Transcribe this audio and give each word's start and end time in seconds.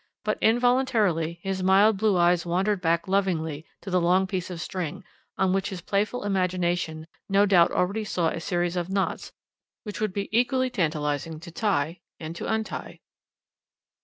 But, 0.23 0.39
involuntarily, 0.41 1.39
his 1.43 1.61
mild 1.61 1.97
blue 1.97 2.17
eyes 2.17 2.43
wandered 2.43 2.81
back 2.81 3.07
lovingly 3.07 3.67
to 3.81 3.91
the 3.91 4.01
long 4.01 4.25
piece 4.25 4.49
of 4.49 4.59
string, 4.59 5.03
on 5.37 5.53
which 5.53 5.69
his 5.69 5.81
playful 5.81 6.23
imagination 6.23 7.05
no 7.29 7.45
doubt 7.45 7.71
already 7.71 8.03
saw 8.03 8.29
a 8.29 8.39
series 8.39 8.75
of 8.75 8.89
knots 8.89 9.31
which 9.83 10.01
would 10.01 10.11
be 10.11 10.27
equally 10.35 10.71
tantalising 10.71 11.39
to 11.41 11.51
tie 11.51 11.99
and 12.19 12.35
to 12.35 12.51
untie. 12.51 12.99